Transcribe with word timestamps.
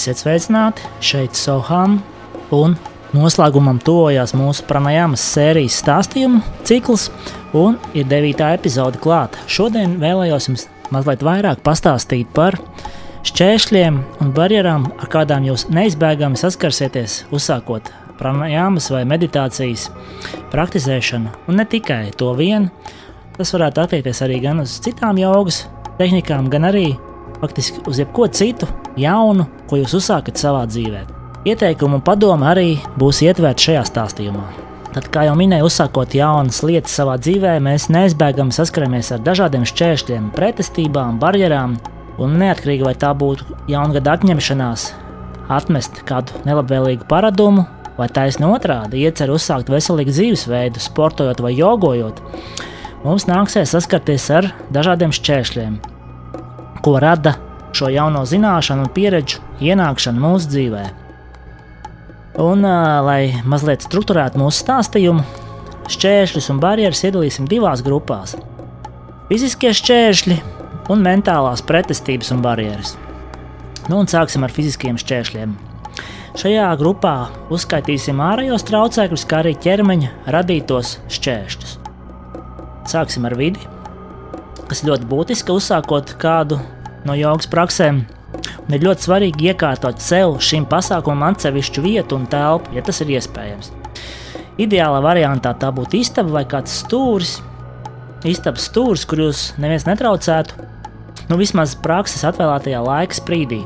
Esiet 0.00 0.16
sveicināti 0.16 0.86
šeit, 1.04 1.36
Soham, 1.36 1.98
un 2.56 2.72
noslēgumam 3.12 3.76
tojās 3.84 4.32
mūsu 4.32 4.64
pranajāmas 4.64 5.20
sērijas 5.34 5.76
stāstījumu 5.82 6.38
cikls, 6.64 7.10
un 7.52 7.76
ir 7.92 8.06
devītā 8.08 8.48
epizode 8.56 8.96
klāta. 9.04 9.42
Šodien 9.44 9.98
vēlējos 10.00 10.46
jums 10.48 10.64
mazliet 10.88 11.20
vairāk 11.26 11.60
pastāstīt 11.66 12.32
par 12.32 12.56
šķēršļiem 13.28 13.98
un 14.24 14.32
barjerām, 14.38 14.88
ar 15.04 15.12
kādām 15.12 15.50
jūs 15.50 15.66
neizbēgami 15.68 16.40
saskarsieties, 16.40 17.26
uzsākot 17.36 17.92
pranajāmas 18.16 18.88
vai 18.94 19.04
meditācijas 19.04 19.90
praktizēšanu, 20.54 21.34
un 21.44 21.60
ne 21.60 21.68
tikai 21.68 22.06
to 22.16 22.32
vienu. 22.40 22.72
Tas 23.36 23.52
varētu 23.52 23.84
attiekties 23.84 24.24
arī 24.24 24.40
gan 24.48 24.64
uz 24.64 24.80
citām 24.80 25.20
jogas 25.20 25.66
tehnikām, 26.00 26.48
gan 26.48 26.72
arī 26.72 26.86
faktiski 27.40 27.84
uz 27.84 28.00
jebko 28.00 28.32
citu 28.32 28.68
jaunu, 29.00 29.46
ko 29.70 29.80
jūs 29.80 29.96
uzsākat 30.00 30.40
savā 30.40 30.66
dzīvē. 30.70 31.04
Ieteikumu 31.48 31.98
un 31.98 32.04
padomu 32.04 32.44
arī 32.50 32.74
būs 33.00 33.22
ietverti 33.24 33.70
šajā 33.70 33.86
stāstījumā. 33.88 34.48
Tad, 34.90 35.06
kā 35.14 35.22
jau 35.28 35.36
minēju, 35.38 35.68
uzsākot 35.68 36.16
jaunas 36.18 36.64
lietas 36.66 36.96
savā 36.98 37.14
dzīvē, 37.22 37.54
mēs 37.62 37.86
neizbēgami 37.94 38.52
saskaramies 38.52 39.12
ar 39.14 39.22
dažādiem 39.22 39.62
šķēršļiem, 39.70 40.32
pretestībām, 40.34 41.20
barjerām, 41.22 41.76
un 42.20 42.34
neatkarīgi 42.42 42.88
vai 42.88 42.96
tā 42.98 43.12
būtu 43.16 43.46
jaungada 43.70 44.16
atņemšanās, 44.18 44.88
atmest 45.50 46.02
kādu 46.08 46.42
nelabvēlīgu 46.48 47.06
paradumu, 47.10 47.68
vai 48.00 48.08
taisni 48.10 48.48
otrādi 48.48 49.04
iecer 49.04 49.30
uzsākt 49.30 49.70
veselīgu 49.70 50.12
dzīvesveidu, 50.14 50.82
sportojot 50.82 51.42
vai 51.44 51.54
jogojot, 51.54 52.20
mums 53.04 53.28
nāksies 53.30 53.76
saskarties 53.76 54.26
ar 54.34 54.50
dažādiem 54.74 55.14
šķēršļiem, 55.14 55.78
ko 56.82 56.98
rada 57.02 57.36
šo 57.76 57.90
jauno 57.92 58.24
zināšanu 58.26 58.86
un 58.86 58.92
pieredžu 58.94 59.40
ienākšana 59.62 60.20
mūsu 60.22 60.50
dzīvē. 60.52 60.84
Un, 62.40 62.64
lai 63.06 63.42
mazliet 63.44 63.84
struktūrētu 63.84 64.40
mūsu 64.40 64.64
stāstījumu, 64.64 65.24
šķēršļus 65.90 66.50
un 66.52 66.60
barjeras 66.62 67.02
iedalīsim 67.04 67.48
divās 67.50 67.82
grupās- 67.86 68.36
fiziskie 69.30 69.72
šķēršļi 69.74 70.38
un 70.90 71.02
mentālās 71.02 71.62
pretestības 71.66 72.30
un 72.34 72.42
barjeras. 72.42 72.96
Nu, 73.88 73.98
un 73.98 74.06
sāksim 74.06 74.44
ar 74.44 74.50
fiziskiem 74.54 74.98
šķēršļiem. 75.00 75.54
Šajā 76.38 76.68
grupā 76.78 77.14
uzskaitīsim 77.50 78.20
ārējos 78.22 78.64
traucēkļus, 78.68 79.26
kā 79.26 79.40
arī 79.42 79.56
ķermeņa 79.58 80.10
radītos 80.26 80.98
šķēršļus. 81.10 81.72
Sāksim 82.86 83.26
ar 83.26 83.34
vidi, 83.34 83.58
kas 84.70 84.84
ļoti 84.86 85.08
būtiska 85.10 85.56
uzsākot 85.58 86.14
kādu 86.22 86.60
no 87.08 87.16
jogas 87.18 87.48
praksēm. 87.50 88.04
Un 88.66 88.76
ir 88.76 88.84
ļoti 88.86 89.06
svarīgi 89.06 89.50
iekārtot 89.50 90.02
sev 90.02 90.36
šim 90.44 90.66
pasākumam 90.70 91.32
atsevišķu 91.32 91.84
vietu 91.84 92.18
un 92.20 92.28
telpu, 92.30 92.74
ja 92.76 92.84
tas 92.86 93.00
ir 93.02 93.12
iespējams. 93.16 93.72
Ideālā 94.60 95.00
variantā 95.02 95.54
tā 95.58 95.70
būtu 95.74 95.98
istaba 96.00 96.40
vai 96.40 96.44
kāds 96.48 96.82
stūris. 96.82 97.38
Istabas 98.28 98.68
stūris, 98.68 99.06
kur 99.08 99.22
jūs 99.24 99.44
neviens 99.60 99.86
netraucētu, 99.88 100.66
nu 101.30 101.38
vismaz 101.40 101.72
prakses 101.80 102.26
atvēlētajā 102.28 102.82
laika 102.84 103.16
sprīdī. 103.16 103.62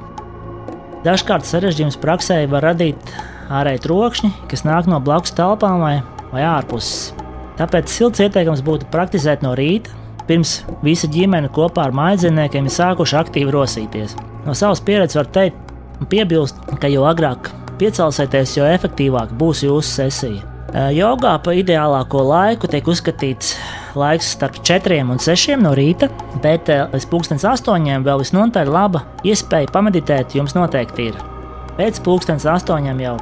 Dažkārt 1.05 1.45
sarežģījums 1.49 1.99
praksē 2.01 2.39
var 2.49 2.65
radīt 2.71 3.11
ārēji 3.53 3.83
trokšņi, 3.85 4.31
kas 4.49 4.65
nāk 4.65 4.87
no 4.89 5.01
blakus 5.05 5.35
telpām 5.37 5.83
vai, 5.83 5.97
vai 6.31 6.47
ārpuses. 6.47 7.13
Tāpēc 7.59 7.91
silts 7.91 8.23
ieteikums 8.25 8.63
būtu 8.67 8.89
praktizēt 8.95 9.45
no 9.45 9.53
rīta, 9.59 9.93
pirms 10.29 10.63
visa 10.85 11.09
ģimene 11.11 11.51
kopā 11.55 11.89
ar 11.89 11.95
mājdzīvniekiem 11.97 12.69
ir 12.69 12.75
sākuši 12.75 13.21
aktīvi 13.21 13.55
rosīties. 13.55 14.17
No 14.47 14.57
savas 14.57 14.83
pieredzes 14.85 15.19
var 15.21 15.31
teikt, 15.35 15.75
piebilst, 16.11 16.59
ka 16.81 16.91
jo 16.93 17.07
agrāk 17.09 17.51
piecelsieties, 17.81 18.57
jo 18.59 18.67
efektīvāk 18.69 19.33
būs 19.39 19.65
jūsu 19.67 20.01
sesija. 20.03 20.51
Jogā 20.95 21.37
pa 21.39 21.53
ideālāko 21.55 22.25
laiku 22.27 22.67
tiek 22.71 22.89
uzskatīts 22.91 23.53
laiks 23.95 24.33
starp 24.35 24.59
4 24.67 25.05
un 25.05 25.23
6 25.23 25.61
no 25.63 25.75
rīta, 25.79 26.09
bet 26.43 26.71
līdz 26.71 27.47
8 27.53 28.03
vēl 28.09 28.25
visnotaļ 28.25 28.75
laba 28.75 29.05
iespēja 29.23 29.71
pameditēt 29.71 30.35
jums 30.35 30.59
noteikti 30.59 31.13
ir. 31.13 31.34
Pēc 31.75 31.99
pusdienas 32.07 32.45
astoņiem 32.47 33.01
jau 33.03 33.15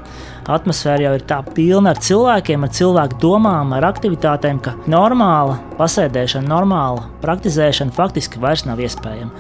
atmosfēra 0.53 1.07
jau 1.07 1.13
ir 1.17 1.23
tā 1.29 1.39
pilna 1.55 1.95
ar 1.95 2.01
cilvēkiem, 2.05 2.67
ar 2.67 2.73
cilvēku 2.77 3.21
domām, 3.23 3.73
ar 3.73 3.87
aktivitātēm, 3.89 4.59
ka 4.61 4.75
normāla 4.93 5.57
pasēdēšana, 5.79 6.51
normāla 6.51 7.07
praktizēšana 7.23 7.95
faktiski 7.97 8.43
vairs 8.43 8.67
nav 8.69 8.83
iespējama. 8.85 9.33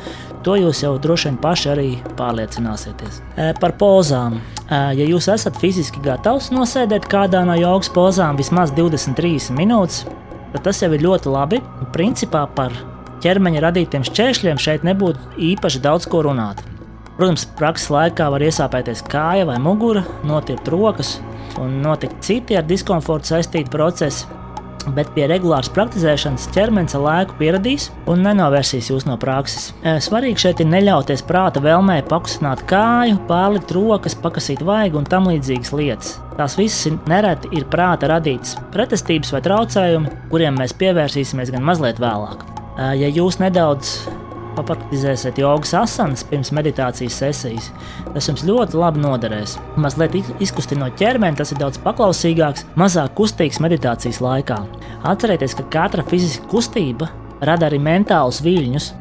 To 0.42 0.56
jūs 0.58 0.80
jau 0.82 0.94
droši 0.98 1.28
vien 1.28 1.36
paši 1.42 1.68
arī 1.70 1.90
pārliecināsieties. 2.18 3.20
Par 3.60 3.76
pozām. 3.78 4.40
Ja 4.72 5.04
jūs 5.04 5.28
esat 5.30 5.60
fiziski 5.60 6.00
gatavs 6.02 6.48
nosēdēt 6.54 7.06
kādā 7.12 7.44
no 7.46 7.54
jogas 7.60 7.92
pozām 7.92 8.40
vismaz 8.40 8.72
23 8.74 9.52
minūtes, 9.54 10.06
tad 10.56 10.64
tas 10.66 10.82
jau 10.82 10.90
ir 10.96 11.04
ļoti 11.04 11.30
labi. 11.30 11.60
Principā 11.94 12.46
par 12.56 12.74
ķermeņa 13.22 13.62
radītiem 13.68 14.08
šķēršļiem 14.08 14.58
šeit 14.58 14.88
nebūtu 14.88 15.36
īpaši 15.52 15.84
daudz 15.84 16.08
ko 16.10 16.24
runāt. 16.26 16.64
Protams, 17.18 17.44
prakses 17.58 17.90
laikā 17.92 18.28
var 18.32 18.42
iesāpēties 18.42 19.04
kāja 19.10 19.44
vai 19.48 19.58
mugura, 19.60 20.04
notirpt 20.26 20.70
rokas 20.72 21.18
un 21.60 21.82
notikt 21.84 22.22
citi 22.24 22.56
ar 22.56 22.64
diskomfortu 22.68 23.34
saistīti 23.34 23.72
procesi. 23.72 24.28
Bet 24.96 25.12
pie 25.14 25.28
regulāras 25.30 25.68
praktizēšanas 25.70 26.48
ķermenis 26.56 26.96
ar 26.98 27.04
laiku 27.04 27.36
pieradīs 27.38 27.84
un 28.10 28.24
nenovērsīs 28.26 28.88
jūs 28.90 29.04
no 29.06 29.14
prakses. 29.20 29.68
E, 29.86 29.92
svarīgi 30.02 30.42
šeit 30.42 30.62
ir 30.64 30.66
neļauties 30.72 31.22
prāta 31.28 31.62
vēlmē 31.62 32.00
pakustināt 32.08 32.64
kāju, 32.70 33.20
pārlikt 33.28 33.70
rokas, 33.76 34.16
pakasīt 34.18 34.64
vaigu 34.66 34.98
un 34.98 35.06
tam 35.06 35.28
līdzīgas 35.30 35.70
lietas. 35.78 36.16
Tās 36.34 36.58
visas 36.58 36.96
nereti 37.06 37.52
ir 37.54 37.68
prāta 37.70 38.10
radītas 38.10 38.56
pretestības 38.74 39.30
vai 39.36 39.44
traucējumi, 39.46 40.16
kuriem 40.32 40.58
mēs 40.58 40.74
pievērsīsimies 40.82 41.54
gan 41.54 41.62
mazliet 41.68 42.02
vēlāk. 42.02 42.42
E, 42.42 42.90
ja 43.04 43.12
jūs 43.12 43.38
nedaudz 43.38 44.00
papraktizēsiet 44.56 45.40
jogas 45.40 45.72
asanas 45.78 46.24
pirms 46.28 46.52
meditācijas 46.54 47.18
sesijas, 47.22 47.70
tas 48.12 48.28
jums 48.28 48.44
ļoti 48.48 48.78
labi 48.80 49.02
noderēs. 49.02 49.56
Mazliet 49.80 50.16
izkustinot 50.42 50.98
ķermeni, 51.00 51.38
tas 51.38 51.54
ir 51.54 51.60
daudz 51.62 51.80
paklausīgāks, 51.84 52.66
mazāk 52.78 53.16
kustīgs 53.18 53.62
meditācijas 53.64 54.20
laikā. 54.24 54.60
Atcerieties, 55.08 55.56
ka 55.58 55.68
katra 55.72 56.04
fiziska 56.08 56.48
kustība 56.52 57.10
rada 57.42 57.68
arī 57.68 57.80
mentālus 57.82 58.42
viļņus, 58.44 58.92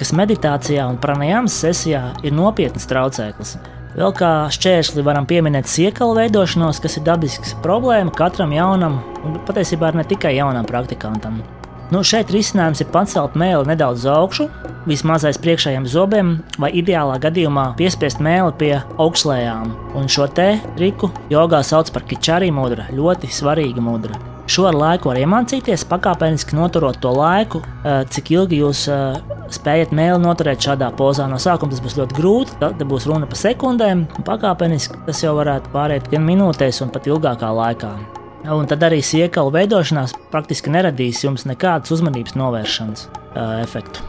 kas 0.00 0.14
meditācijā 0.16 0.86
un 0.88 0.96
pranajāmas 1.00 1.58
sesijā 1.60 2.06
ir 2.24 2.34
nopietns 2.36 2.88
traucēklis. 2.88 3.58
Vēl 3.90 4.12
kā 4.14 4.32
šķērsli 4.54 5.02
varam 5.04 5.26
pieminēt 5.28 5.68
siekalu 5.68 6.14
veidošanos, 6.20 6.78
kas 6.80 6.96
ir 6.96 7.06
dabisks 7.08 7.56
problēma 7.64 8.14
katram 8.14 8.54
jaunam, 8.54 9.00
un 9.26 9.40
patiesībā 9.48 9.90
ne 9.98 10.06
tikai 10.06 10.36
jaunam 10.38 10.68
praktikantam. 10.68 11.42
Nu, 11.90 12.04
šeit 12.06 12.30
risinājums 12.30 12.84
ir 12.84 12.86
pacelt 12.94 13.34
mēli 13.34 13.66
nedaudz 13.66 14.04
uz 14.04 14.10
augšu, 14.12 14.44
vismaz 14.86 15.24
aiz 15.26 15.40
priekšējiem 15.42 15.88
zobiem, 15.90 16.36
vai 16.62 16.70
ideālā 16.78 17.16
gadījumā 17.18 17.72
piespiest 17.80 18.22
mēli 18.22 18.52
pie 18.60 18.74
augšlējām. 19.02 19.72
Un 19.98 20.06
šo 20.06 20.28
te 20.30 20.52
triku 20.76 21.10
jogā 21.32 21.64
sauc 21.66 21.90
par 21.90 22.06
kičārī 22.06 22.52
mudra, 22.54 22.86
ļoti 22.94 23.32
svarīga 23.34 23.82
mudra. 23.82 24.20
Šo 24.50 24.68
ar 24.70 24.78
laiku 24.78 25.10
var 25.10 25.18
iemācīties, 25.18 25.82
pakāpeniski 25.90 26.54
noturot 26.58 26.98
to 27.02 27.10
laiku, 27.14 27.64
eh, 27.82 28.04
cik 28.06 28.32
ilgi 28.36 28.62
jūs 28.62 28.86
eh, 28.90 29.18
spējat 29.50 29.90
mēli 29.90 30.22
noturēt 30.22 30.62
šādā 30.62 30.92
pozā. 30.94 31.26
No 31.30 31.42
sākuma 31.42 31.74
tas 31.74 31.82
būs 31.82 31.98
ļoti 31.98 32.18
grūti, 32.18 32.58
tad 32.62 32.86
būs 32.86 33.10
runa 33.10 33.26
par 33.26 33.42
sekundēm, 33.42 34.06
un 34.14 34.30
pakāpeniski 34.30 35.02
tas 35.10 35.26
jau 35.26 35.34
varētu 35.42 35.74
pāriet 35.74 36.10
gan 36.10 36.26
minūtēs, 36.26 36.82
un 36.86 36.94
pat 36.94 37.10
ilgākā 37.10 37.50
laikā. 37.50 37.94
Un 38.40 38.68
tad 38.70 38.80
arī 38.86 39.02
siekalu 39.04 39.52
veidošanās 39.52 40.14
praktiski 40.32 40.72
neradīs 40.72 41.20
jums 41.26 41.44
nekādas 41.48 41.92
uzmanības 41.92 42.38
novēršanas 42.40 43.04
uh, 43.10 43.60
efektu. 43.60 44.06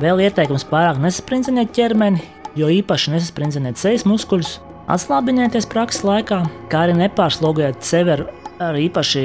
Vēl 0.00 0.22
ieteikums 0.26 0.66
pārāk 0.66 0.98
nesasprindziniet 1.02 1.70
ķermeni, 1.74 2.24
jo 2.58 2.70
īpaši 2.70 3.14
nesasprindziniet 3.14 3.78
sejas 3.78 4.06
muskuļus, 4.10 4.56
atslābinieties 4.90 5.70
prakses 5.70 6.02
laikā, 6.06 6.42
kā 6.70 6.84
arī 6.86 6.98
nepārslogojiet 6.98 7.86
sevi 7.86 8.14
ar, 8.16 8.26
ar 8.58 8.78
īpaši 8.78 9.24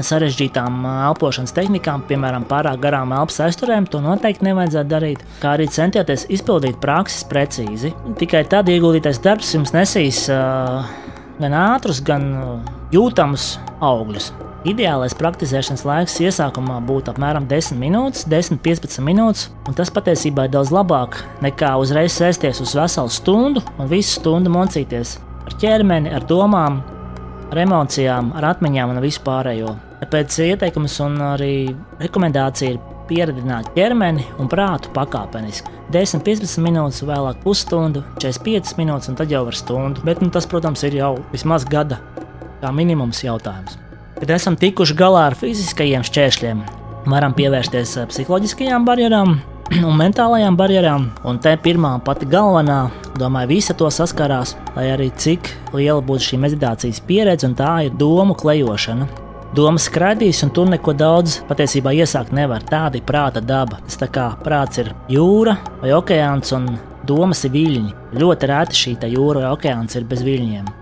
sarežģītām 0.00 0.84
elpošanas 0.88 1.52
tehnikām, 1.52 2.04
piemēram, 2.08 2.46
pārāk 2.48 2.80
garām 2.80 3.12
elpas 3.12 3.42
aizturēm, 3.44 3.84
to 3.92 4.00
noteikti 4.00 4.46
nevajadzētu 4.48 4.88
darīt. 4.88 5.24
Kā 5.42 5.56
arī 5.58 5.68
centieties 5.72 6.24
izpildīt 6.32 6.80
prakses 6.80 7.26
precīzi. 7.28 7.92
Tikai 8.20 8.46
tad 8.48 8.72
ieguldītais 8.72 9.20
darbs 9.24 9.52
jums 9.52 9.74
nesīs 9.76 10.24
uh, 10.32 10.86
gan 11.42 11.58
ātrus, 11.60 12.00
gan 12.04 12.30
uh, 12.40 12.78
jūtamus 12.92 13.56
augļus. 13.82 14.30
Ideālais 14.68 15.14
praktizēšanas 15.18 15.82
laiks 15.88 16.20
iesākumā 16.22 16.76
būtu 16.86 17.10
apmēram 17.10 17.48
10 17.50 17.80
minūtes, 17.80 18.28
10-15 18.30 19.02
minūtes, 19.02 19.48
un 19.66 19.74
tas 19.74 19.90
patiesībā 19.90 20.46
ir 20.46 20.52
daudz 20.54 20.70
labāk 20.70 21.18
nekā 21.42 21.72
uzreiz 21.82 22.14
sēsties 22.14 22.62
uz 22.62 22.76
veselu 22.78 23.10
stundu 23.10 23.64
un 23.74 23.90
visu 23.90 24.20
stundu 24.20 24.52
mocīties 24.54 25.16
ar 25.48 25.56
ķermeni, 25.58 26.12
ar 26.14 26.28
domām, 26.30 26.78
ar 27.50 27.62
emocijām, 27.64 28.30
ar 28.38 28.52
atmiņām 28.52 28.94
un 28.94 29.02
visu 29.02 29.24
pārējo. 29.26 29.74
Tāpēc 30.04 30.38
ieteikums 30.46 31.00
un 31.02 31.18
arī 31.32 31.54
rekomendācija 31.98 32.76
ir 32.76 32.80
pieredzināt 33.10 33.72
ķermeni 33.74 34.24
un 34.38 34.48
prātu 34.50 34.92
pakāpeniski. 34.94 35.74
10, 35.92 36.22
15 36.24 36.62
minūtes, 36.64 37.02
vēlāk 37.04 37.42
pusstundu, 37.42 38.04
45 38.22 38.78
minūtes, 38.78 39.10
un 39.10 39.18
tad 39.18 39.32
jau 39.32 39.42
var 39.48 39.58
stundu. 39.58 40.06
Bet 40.06 40.22
nu, 40.22 40.30
tas, 40.32 40.46
protams, 40.48 40.86
ir 40.86 40.96
jau 41.02 41.16
vismaz 41.34 41.66
gada 41.68 41.98
kā 42.62 42.70
minimums 42.74 43.24
jautājums. 43.24 43.78
Kad 44.20 44.30
esam 44.36 44.56
tikuši 44.58 44.94
galā 44.94 45.26
ar 45.30 45.34
fiziskajiem 45.38 46.04
šķēršļiem, 46.06 46.60
varam 47.10 47.34
pievērsties 47.34 47.96
psiholoģiskajām 48.12 48.84
barjerām, 48.86 49.40
un 49.88 49.96
mentālajām 49.98 50.56
barjerām. 50.58 51.08
Un 51.26 51.40
te 51.42 51.56
pirmā 51.64 51.96
pati 52.06 52.28
galvenā, 52.30 52.84
domāju, 53.18 53.50
visa 53.56 53.74
to 53.74 53.90
saskarās, 53.90 54.54
lai 54.76 54.90
arī 54.92 55.10
cik 55.10 55.50
liela 55.74 56.02
būtu 56.04 56.28
šī 56.28 56.38
meditācijas 56.44 57.02
pieredze, 57.08 57.48
un 57.50 57.58
tā 57.58 57.72
ir 57.88 57.98
domu 57.98 58.36
klejošana. 58.38 59.08
Domas 59.52 59.84
skraidīs, 59.90 60.38
un 60.46 60.52
tur 60.56 60.70
neko 60.70 60.94
daudz 60.96 61.42
patiesībā 61.50 61.92
iesākt 61.92 62.32
nevar. 62.32 62.62
Tāda 62.64 62.96
ir 62.96 63.04
prāta 63.08 63.42
daba. 63.44 63.82
Tas 63.84 63.98
tā 64.00 64.08
kā 64.08 64.30
prāts 64.40 64.80
ir 64.80 64.94
jūra 65.12 65.58
vai 65.82 65.92
okeāns, 65.92 66.54
un 66.56 66.70
domas 67.04 67.44
ir 67.44 67.52
viļņi. 67.58 67.98
Ļoti 68.22 68.48
rēti 68.48 68.80
šī 68.84 68.94
jūra 69.12 69.44
vai 69.44 69.50
okeāns 69.58 69.98
ir 69.98 70.08
bez 70.08 70.24
viļņiem. 70.24 70.78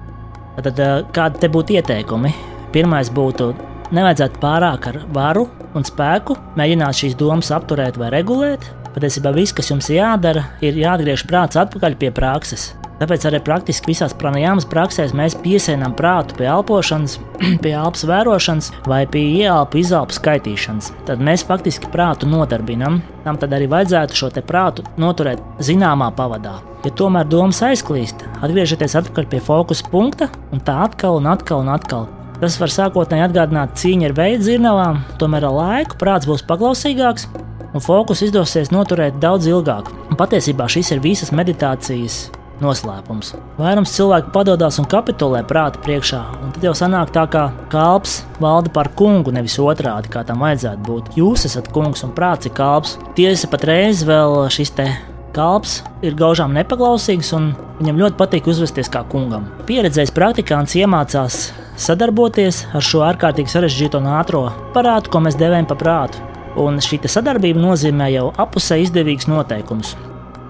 Tad 0.58 0.82
eh, 0.82 0.96
kādi 1.14 1.42
te 1.42 1.52
būtu 1.52 1.78
ieteikumi? 1.78 2.34
Pirmais 2.74 3.10
būtu 3.12 3.52
nevajadzētu 3.90 4.42
pārāk 4.42 4.90
ar 4.90 5.00
varu 5.14 5.48
un 5.74 5.86
spēku 5.86 6.36
mēģināt 6.58 7.02
šīs 7.02 7.16
domas 7.18 7.50
apturēt 7.54 7.98
vai 7.98 8.10
regulēt, 8.14 8.68
Patiesībā 8.90 9.30
viss, 9.30 9.54
kas 9.54 9.70
jums 9.70 9.86
jādara, 9.92 10.48
ir 10.66 10.74
jāatgriež 10.80 11.22
prāts 11.30 11.58
atpakaļ 11.60 11.94
pie 12.00 12.10
prakses. 12.14 12.72
Tāpēc 13.00 13.22
arī 13.30 13.38
praktiski 13.40 13.94
visās 13.94 14.12
pranajāmas 14.12 14.66
praksēs 14.68 15.14
mēs 15.16 15.32
piesēnām 15.40 15.94
prātu 15.96 16.34
pie 16.36 16.44
elpošanas, 16.52 17.14
pie 17.64 17.70
elpas 17.72 18.02
vērošanas 18.04 18.66
vai 18.84 19.06
pie 19.08 19.22
ieelpu 19.38 19.78
izelpu 19.80 20.18
skaitīšanas. 20.18 20.90
Tad 21.08 21.22
mēs 21.24 21.46
faktiski 21.48 21.88
prātu 21.94 22.28
nodarbinam. 22.28 22.98
Tam 23.24 23.38
tad 23.40 23.54
arī 23.56 23.70
vajadzētu 23.72 24.18
šo 24.18 24.28
prātu 24.44 24.84
noturēt 25.00 25.40
zināmā 25.64 26.10
pavadā. 26.16 26.58
Ja 26.84 26.92
tomēr 26.96 27.28
domas 27.28 27.60
aizklīst, 27.64 28.20
atgriežieties 28.44 28.96
atpakaļ 29.00 29.28
pie 29.32 29.40
fokusa 29.44 29.88
punkta 29.92 30.28
un 30.52 30.60
tā 30.64 30.76
atkal 30.84 31.16
un 31.20 31.28
atkal 31.32 31.64
un 31.64 31.70
atkal. 31.72 32.08
Tas 32.40 32.56
var 32.60 32.72
sākotnēji 32.72 33.26
atgādināt 33.26 33.76
cīņu 33.80 34.10
ar 34.10 34.16
veidu 34.16 34.46
zirnavām, 34.48 35.00
tomēr 35.20 35.48
ar 35.48 35.56
laiku 35.56 36.00
prāts 36.00 36.28
būs 36.28 36.44
paklausīgāks 36.48 37.28
un 37.72 37.84
fokus 37.84 38.24
izdosies 38.28 38.72
noturēt 38.72 39.20
daudz 39.20 39.48
ilgāk. 39.48 39.88
Un 40.08 40.20
patiesībā 40.20 40.68
šis 40.72 40.92
ir 40.96 41.04
visas 41.04 41.32
meditācijas 41.36 42.26
noslēpums. 42.64 43.34
Vairums 43.58 43.92
cilvēku 43.96 44.32
padodas 44.34 44.78
un 44.80 44.88
kapitulē 44.90 45.42
prāta 45.48 45.80
priekšā, 45.84 46.20
un 46.44 46.54
tad 46.54 46.66
jau 46.68 46.74
sanāk 46.76 47.12
tā, 47.14 47.26
ka 47.30 47.48
kalps 47.72 48.20
valda 48.40 48.72
par 48.74 48.92
kungu, 48.96 49.34
nevis 49.34 49.58
otrādi, 49.62 50.12
kā 50.12 50.24
tam 50.28 50.44
vajadzētu 50.44 50.84
būt. 50.86 51.14
Jūs 51.20 51.46
esat 51.50 51.70
kungs 51.74 52.04
un 52.06 52.14
prāts 52.16 52.48
ir 52.48 52.56
kalps. 52.56 52.98
Tiesa 53.18 53.50
patreiz 53.50 54.04
vēl 54.08 54.44
šis 54.52 54.74
te 54.76 54.88
kalps 55.36 55.80
ir 56.04 56.16
gaužām 56.18 56.54
nepaklausīgs, 56.56 57.32
un 57.36 57.52
viņam 57.80 58.00
ļoti 58.02 58.18
patīk 58.18 58.50
uzvesties 58.50 58.90
kā 58.92 59.04
kungam. 59.10 59.46
Pieredzējis 59.68 60.14
praktikants 60.16 60.76
iemācās 60.78 61.40
sadarboties 61.80 62.64
ar 62.74 62.84
šo 62.84 63.04
ārkārtīgi 63.06 63.52
sarežģīto 63.54 64.02
un 64.02 64.10
ātro 64.18 64.48
parātu, 64.74 65.12
ko 65.12 65.24
mēs 65.24 65.38
devējam 65.40 65.70
par 65.70 65.80
prātu. 65.80 66.26
Un 66.60 66.80
šī 66.82 66.98
sadarbība 67.06 67.62
nozīmē 67.62 68.10
jau 68.10 68.30
apusē 68.42 68.80
izdevīgus 68.82 69.30
noteikumus. 69.30 69.94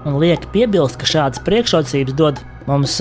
Un 0.01 0.17
liek 0.17 0.47
piebilst, 0.53 0.97
ka 0.97 1.05
šādas 1.05 1.43
priekšrocības 1.45 2.15
dod 2.17 2.39
mums 2.65 2.97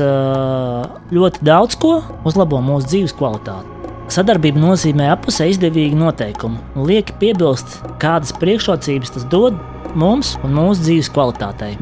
ļoti 1.14 1.44
daudz 1.46 1.78
ko, 1.80 2.00
uzlabo 2.28 2.60
mūsu 2.64 2.90
dzīves 2.92 3.16
kvalitāti. 3.16 3.78
Sadarbība 4.10 4.58
nozīmē 4.58 5.06
apusē 5.14 5.46
izdevīgu 5.52 5.96
noteikumu, 5.96 6.58
un 6.74 6.88
liek 6.88 7.12
piebilst, 7.20 7.78
kādas 8.02 8.34
priekšrocības 8.36 9.14
tas 9.14 9.26
dod 9.30 9.56
mums 9.94 10.34
un 10.44 10.56
mūsu 10.56 10.82
dzīves 10.82 11.10
kvalitātei. 11.14 11.76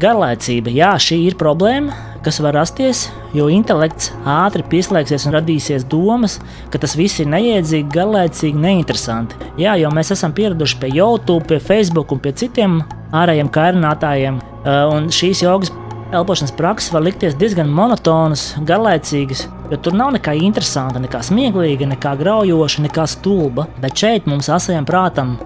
Garlaicība, 0.00 0.70
jā, 0.70 0.92
šī 1.02 1.24
ir 1.26 1.34
problēma, 1.40 1.90
kas 2.22 2.38
var 2.42 2.54
rasties, 2.54 3.08
jo 3.34 3.48
intelekts 3.50 4.12
ātri 4.26 4.62
pieslēgsies 4.70 5.26
un 5.26 5.34
radīsies 5.36 5.84
domas, 5.90 6.38
ka 6.70 6.78
tas 6.82 6.94
viss 6.98 7.18
ir 7.22 7.28
neiedzīgi, 7.32 7.90
garlaicīgi, 7.92 8.62
neinteresanti. 8.62 9.38
Jā, 9.60 9.74
jo 9.82 9.90
mēs 9.94 10.14
esam 10.14 10.34
pieraduši 10.38 10.78
pie 10.82 10.92
YouTube, 10.94 11.44
pie 11.50 11.58
Facebook 11.62 12.14
un 12.14 12.22
pie 12.22 12.32
citiem 12.38 12.78
ārējiem 13.14 13.50
kairinātājiem, 13.54 14.38
un 14.66 15.10
šīs 15.14 15.42
jogas 15.44 15.72
elpošanas 16.14 16.54
prakses 16.56 16.92
var 16.94 17.04
likties 17.06 17.36
diezgan 17.38 17.70
monotonas, 17.72 18.54
garlaicīgas, 18.66 19.46
jo 19.70 19.78
tur 19.82 19.96
nav 19.98 20.14
nekā 20.16 20.36
interesanta, 20.38 21.02
nekā 21.02 21.22
smieklīga, 21.26 21.90
nekā 21.94 22.14
graujoša, 22.20 22.86
nekā 22.86 23.06
stulba. 23.10 23.66
Bet 23.82 23.98
šeit 23.98 24.30
mums 24.30 24.50
asajam 24.52 24.86
prātam 24.88 25.36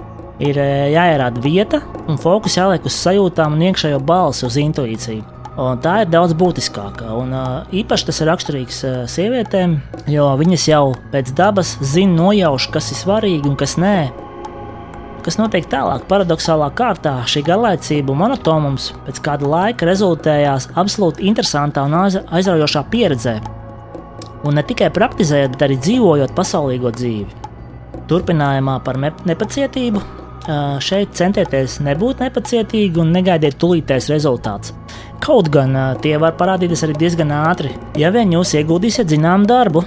ir 0.41 0.57
jāierāda 0.61 1.43
vieta 1.45 1.83
un 2.09 2.21
fokus 2.21 2.57
jāliek 2.57 2.87
uz 2.89 2.97
sajūtām 2.97 3.57
un 3.57 3.69
iekšējo 3.71 4.01
balsi, 4.05 4.47
uz 4.49 4.57
intuīciju. 4.61 5.27
Un 5.61 5.81
tā 5.83 6.05
ir 6.05 6.09
daudz 6.09 6.33
būtiskāka. 6.39 7.11
Un, 7.21 7.35
uh, 7.37 7.73
īpaši 7.75 8.07
tas 8.09 8.21
ir 8.23 8.31
raksturīgs 8.31 8.79
uh, 8.87 9.01
sievietēm, 9.11 9.77
jo 10.09 10.29
viņas 10.41 10.67
jau 10.71 10.85
pēc 11.13 11.35
dabas 11.37 11.75
zina, 11.85 12.15
nojauš, 12.17 12.71
kas 12.73 12.93
ir 12.95 13.01
svarīgi 13.03 13.51
un 13.51 13.59
kas 13.61 13.77
nē. 13.81 13.97
Kas 15.21 15.37
notiek 15.37 15.67
tālāk, 15.69 16.07
paradoxālā 16.09 16.71
kārtā, 16.73 17.19
šī 17.29 17.43
garlaicība 17.45 18.15
un 18.15 18.23
monotonums 18.23 18.87
pēc 19.05 19.19
kāda 19.27 19.51
laika 19.53 19.89
rezultējās 19.89 20.71
absolūti 20.81 21.27
interesantā 21.29 21.85
un 21.85 21.99
aizraujošā 21.99 22.83
pieredzē. 22.93 23.35
Un 24.49 24.57
ne 24.57 24.65
tikai 24.65 24.89
praktizējot, 24.97 25.53
bet 25.53 25.67
arī 25.67 25.77
dzīvojot 25.85 26.33
pasaulīgo 26.39 26.95
dzīvi. 26.97 27.45
Turpinājumā 28.09 28.79
par 28.87 28.97
nepacietību 28.99 30.01
šeit 30.81 31.13
centieties 31.21 31.77
nebūt 31.85 32.25
nepacietīgi 32.25 33.03
un 33.03 33.13
negaidiet 33.13 33.59
tulītais 33.61 34.09
rezultāts. 34.11 34.73
Kaut 35.21 35.51
gan 35.53 35.77
tie 36.01 36.17
var 36.19 36.33
parādīties 36.41 36.87
arī 36.87 36.97
diezgan 37.03 37.35
ātri, 37.37 37.75
ja 38.01 38.09
vien 38.15 38.33
jūs 38.33 38.57
ieguldīsiet 38.57 39.13
zināmu 39.13 39.45
darbu. 39.51 39.85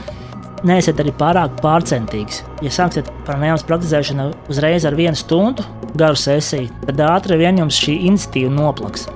Neesiet 0.63 0.99
arī 1.03 1.11
pārāk 1.19 1.57
pārcentīgs. 1.59 2.43
Ja 2.63 2.71
sāksiet 2.71 3.09
nejaunas 3.27 3.65
praktizēšanu 3.67 4.29
uzreiz 4.51 4.85
ar 4.87 4.95
vienu 4.95 5.19
stundu 5.19 5.65
garu 5.99 6.15
sesiju, 6.15 6.69
tad 6.87 7.01
ātri 7.03 7.37
vien 7.41 7.59
jums 7.59 7.79
šī 7.83 7.97
iniciatīva 8.07 8.53
noplaks. 8.53 9.09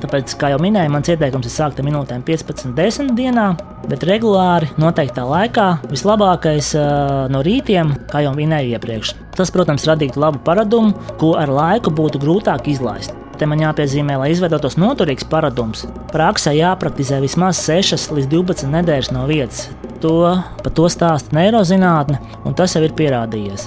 Tāpēc, 0.00 0.34
kā 0.40 0.50
jau 0.52 0.60
minēju, 0.60 0.92
mans 0.92 1.08
ieteikums 1.12 1.46
ir 1.48 1.52
sākt 1.52 1.80
ar 1.80 1.86
minūtēm 1.86 2.24
15, 2.26 2.72
10 2.76 3.12
dienā, 3.16 3.46
bet 3.88 4.04
regulāri, 4.08 4.70
noteiktā 4.80 5.24
laikā, 5.28 5.68
vislabākais 5.92 6.72
uh, 6.80 7.24
no 7.32 7.40
rītiem, 7.44 7.94
kā 8.10 8.24
jau 8.24 8.32
minēju 8.36 8.76
iepriekš. 8.76 9.14
Tas, 9.36 9.52
protams, 9.54 9.84
radītu 9.88 10.20
labu 10.20 10.40
paradumu, 10.44 10.96
ko 11.20 11.34
ar 11.40 11.52
laiku 11.52 11.92
būtu 11.94 12.20
grūtāk 12.24 12.72
izlaist. 12.72 13.23
Te 13.38 13.46
man 13.50 13.58
jāpiezīmē, 13.58 14.14
lai 14.20 14.28
izveidotos 14.30 14.76
noturīgs 14.78 15.26
paradums, 15.26 15.88
praksē 16.12 16.52
jāpraktizē 16.54 17.18
vismaz 17.24 17.58
6 17.66 18.12
līdz 18.14 18.28
12 18.30 18.70
nedēļas 18.70 19.10
no 19.14 19.24
vietas. 19.30 19.66
To, 20.04 20.36
par 20.60 20.74
to 20.76 20.86
stāsta 20.92 21.34
neirozinātne, 21.34 22.20
un 22.46 22.54
tas 22.54 22.76
jau 22.76 22.84
ir 22.86 22.94
pierādījies. 22.94 23.66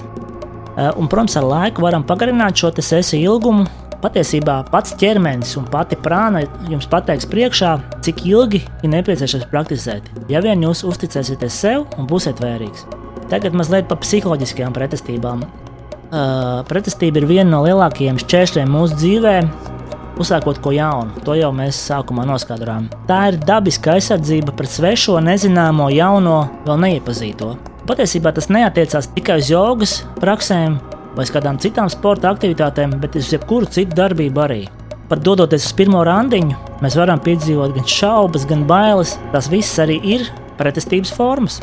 Eh, 0.78 0.92
un, 0.96 1.10
protams, 1.10 1.36
ar 1.40 1.50
laiku 1.50 1.84
varam 1.84 2.06
pagarināt 2.06 2.56
šo 2.62 2.72
sesiju 2.78 3.34
ilgumu. 3.34 3.68
Patiesībā 3.98 4.60
pats 4.70 4.94
ķermenis 5.02 5.56
un 5.58 5.66
pati 5.74 5.98
prāna 5.98 6.44
jums 6.70 6.86
pateiks 6.88 7.26
priekšā, 7.28 7.72
cik 8.06 8.28
ilgi 8.30 8.62
ir 8.86 8.92
nepieciešams 8.94 9.48
praktizēt. 9.50 10.06
Ja 10.30 10.44
vien 10.46 10.62
jūs 10.62 10.86
uzticēsieties 10.86 11.62
sev 11.66 11.88
un 11.98 12.06
būsiet 12.08 12.38
vērīgs. 12.44 12.86
Tagad 13.32 13.58
mazliet 13.58 13.90
par 13.90 13.98
psiholoģiskajām 14.06 14.78
pretestībām. 14.78 15.42
Uh, 16.08 16.62
pretestība 16.70 17.20
ir 17.20 17.28
viena 17.28 17.50
no 17.52 17.64
lielākajiem 17.66 18.20
šķēršļiem 18.22 18.70
mūsu 18.72 18.96
dzīvē. 18.96 19.36
Uzsākot 20.18 20.62
ko 20.64 20.72
jaunu, 20.74 21.20
to 21.28 21.36
jau 21.38 21.50
mēs 21.54 21.78
sākumā 21.90 22.24
noskaidrojām. 22.26 22.88
Tā 23.10 23.20
ir 23.30 23.38
dabiska 23.44 23.98
aizsardzība 23.98 24.56
pret 24.58 24.72
svešo, 24.72 25.20
nezināmo, 25.22 25.92
jauno, 25.94 26.40
vēl 26.66 26.80
neiepazīto. 26.86 27.52
Patiesībā 27.88 28.32
tas 28.34 28.50
neatiecās 28.50 29.12
tikai 29.14 29.38
uz 29.44 29.52
jogas 29.52 30.00
praksēm 30.18 30.80
vai 31.18 31.28
kādām 31.34 31.60
citām 31.62 31.92
sporta 31.92 32.32
aktivitātēm, 32.32 32.98
bet 33.02 33.20
uz 33.20 33.30
jebkuru 33.34 33.70
citu 33.70 33.98
darbību 33.98 34.44
arī. 34.44 34.62
Pat 35.08 35.22
dodoties 35.24 35.70
uz 35.70 35.76
pirmo 35.76 36.02
randiņu, 36.08 36.56
mēs 36.84 36.98
varam 37.00 37.22
piedzīvot 37.24 37.76
gan 37.78 37.88
šaubas, 37.88 38.48
gan 38.50 38.66
bailes. 38.68 39.16
Tas 39.32 39.48
viss 39.52 39.80
arī 39.80 40.02
ir 40.04 40.28
pretestības 40.60 41.14
formas. 41.16 41.62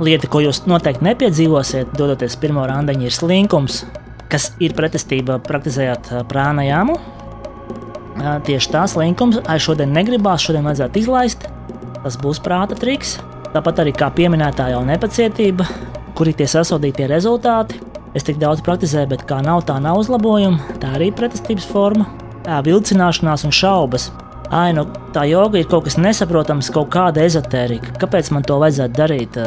Lieta, 0.00 0.30
ko 0.32 0.40
jūs 0.40 0.62
noteikti 0.64 1.04
nepiedzīvosiet, 1.04 1.90
dodoties 1.92 2.32
pirmo 2.40 2.62
randiņu, 2.64 3.04
ir 3.04 3.12
slinkums, 3.12 3.82
kas 4.32 4.46
ir 4.62 4.72
pretestība 4.72 5.36
praktizējot 5.44 6.08
prāna 6.30 6.64
jāmu. 6.64 6.94
Tieši 8.46 8.70
tā 8.72 8.86
slinkums, 8.88 9.42
ai 9.44 9.58
šodien 9.60 9.92
negribās, 9.92 10.46
šodien 10.46 10.64
vajadzētu 10.64 11.02
izlaist. 11.02 11.44
Tas 12.00 12.16
būs 12.20 12.40
prāta 12.40 12.78
triks. 12.80 13.18
Tāpat 13.52 13.82
arī 13.84 13.92
kā 13.92 14.08
pieminētā 14.16 14.70
jau 14.72 14.80
nepacietība, 14.88 15.68
kur 16.16 16.32
ir 16.32 16.38
tie 16.38 16.48
sasodītie 16.48 17.04
rezultāti. 17.10 17.82
Es 18.16 18.24
tik 18.24 18.40
daudz 18.40 18.64
praktizēju, 18.64 19.12
bet 19.12 19.28
kā 19.28 19.42
nav 19.44 19.66
tā 19.68 19.76
nav 19.84 20.00
uzlabojuma, 20.00 20.80
tā 20.80 20.94
arī 20.96 21.10
pretestības 21.12 21.68
forma. 21.68 22.08
Tā 22.48 22.62
vilcināšanās 22.64 23.44
un 23.44 23.52
šaubas 23.52 24.08
ai, 24.50 24.70
nu, 24.76 24.86
tā 25.14 25.24
joga 25.30 25.60
ir 25.60 25.70
kaut 25.70 25.86
kas 25.86 25.98
nesaprotams, 26.00 26.70
kaut 26.74 26.90
kāda 26.92 27.24
ezotērija. 27.26 27.96
Kāpēc 28.02 28.30
man 28.34 28.46
to 28.46 28.60
vajadzētu 28.62 28.98
darīt? 28.98 29.40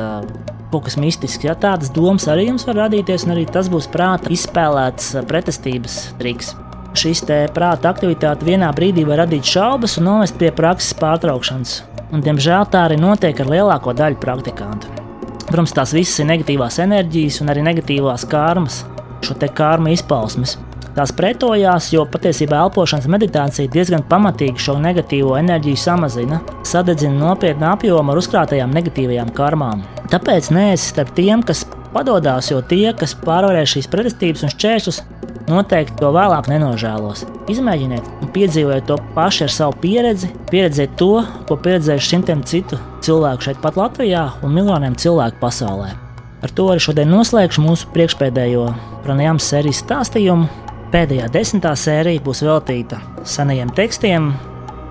kaut 0.73 0.87
kas 0.87 0.97
mistisks. 0.97 1.45
Ja 1.45 1.53
tādas 1.53 1.91
domas 1.93 2.25
arī 2.31 2.47
jums 2.47 2.65
var 2.65 2.79
radīties, 2.87 3.27
un 3.27 3.35
arī 3.35 3.45
tas 3.45 3.69
būs 3.69 3.85
prāta 3.93 4.31
izspēlēts 4.33 5.11
pretestības 5.29 5.99
triks. 6.17 6.55
Šis 6.97 7.23
prāta 7.53 7.89
aktivitāte 7.89 8.45
vienā 8.45 8.69
brīdī 8.73 9.05
var 9.05 9.23
radīt 9.23 9.45
šaubas 9.49 9.97
un 9.97 10.09
novest 10.09 10.37
pie 10.41 10.51
prakses 10.53 10.93
pārtraukšanas. 10.97 11.75
Un, 12.13 12.21
diemžēl 12.21 12.67
tā 12.69 12.83
arī 12.87 12.99
notiek 13.01 13.39
ar 13.41 13.49
lielāko 13.49 13.93
daļu 13.97 14.19
praktikantu. 14.21 14.89
Protams, 15.47 15.73
tās 15.73 15.93
visas 15.93 16.21
ir 16.21 16.29
negatīvās 16.29 16.77
enerģijas 16.81 17.41
un 17.41 17.49
arī 17.53 17.63
negatīvās 17.65 18.27
karmas, 18.29 18.83
šo 19.25 19.37
te 19.41 19.49
karmu 19.49 19.93
izpausmes. 19.93 20.57
Tās 20.93 21.09
pretojās, 21.17 21.87
jo 21.89 22.03
patiesībā 22.05 22.59
elpošanas 22.67 23.07
meditācija 23.09 23.71
diezgan 23.73 24.03
pamatīgi 24.05 24.61
šo 24.61 24.75
negatīvo 24.81 25.33
enerģiju 25.39 25.79
samazina, 25.81 26.37
sadedzina 26.69 27.17
nopietnu 27.17 27.65
apjomu 27.71 28.13
ar 28.13 28.21
uzkrātajām 28.21 28.75
negatīvajām 28.77 29.31
karmām. 29.33 29.81
Tāpēc 30.13 30.51
neesi 30.53 30.91
starp 30.91 31.15
tiem, 31.17 31.41
kas 31.41 31.63
padodas, 31.95 32.51
jo 32.53 32.61
tie, 32.61 32.91
kas 32.97 33.17
pārvarēs 33.25 33.73
šīs 33.73 33.89
pretestības 33.89 34.45
un 34.45 34.53
šķēršļus, 34.53 35.01
noteikti 35.49 35.97
to 35.99 36.13
vēlāk 36.13 36.47
nenožēlos. 36.51 37.25
Izmēģiniet 37.51 38.29
piedzīvojiet 38.35 38.87
to 38.89 38.99
pašu 39.17 39.47
ar 39.47 39.53
savu 39.57 39.77
pieredzi, 39.81 40.29
pieredzēt 40.51 40.93
to, 41.01 41.23
ko 41.49 41.57
pieredzējuši 41.57 42.13
simtiem 42.15 42.45
citu 42.47 42.77
cilvēku 43.03 43.49
šeit, 43.49 43.61
pat 43.65 43.81
Latvijā, 43.81 44.27
un 44.45 44.53
miljoniem 44.55 44.97
cilvēku 44.99 45.41
pasaulē. 45.41 45.93
Ar 46.43 46.51
to 46.51 46.67
arī 46.69 46.83
šodien 46.83 47.11
noslēgšu 47.11 47.63
mūsu 47.63 47.89
priekšpēdējo 47.95 48.67
pranajām 49.05 49.39
sērijas 49.39 49.81
stāstījumu. 49.85 50.62
Pēdējā 50.93 51.25
desmitā 51.33 51.71
sērija 51.73 52.21
būs 52.21 52.43
veltīta 52.45 52.99
senajiem 53.25 53.71
tekstiem, 53.73 54.27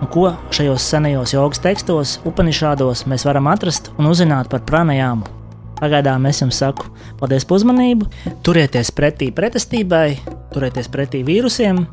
un 0.03 0.09
ko 0.11 0.33
šajos 0.51 0.83
senajos 0.91 1.35
jogas 1.37 1.63
tekstos, 1.63 2.17
upanišādos 2.27 3.05
mēs 3.07 3.23
varam 3.29 3.47
atrast 3.47 3.93
un 3.95 4.09
uzzināt 4.11 4.51
par 4.51 4.65
pranajāmu. 4.67 5.31
Pagaidām 5.79 6.27
es 6.27 6.43
jums 6.43 6.59
saku 6.59 6.91
paldies 7.21 7.47
par 7.47 7.61
uzmanību, 7.61 8.11
turieties 8.43 8.91
pretī 8.99 9.31
pretestībai, 9.31 10.19
turieties 10.51 10.91
pretī 10.91 11.23
vīrusiem 11.27 11.85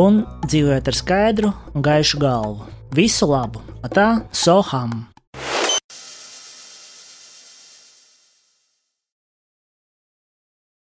un 0.00 0.22
dzīvojiet 0.48 0.88
ar 0.88 1.00
skaidru 1.02 1.52
un 1.74 1.84
gaišu 1.84 2.24
galvu. 2.24 2.72
Visu 2.96 3.28
labu! 3.28 3.60
Tā, 3.92 4.14
Soham! 4.32 5.17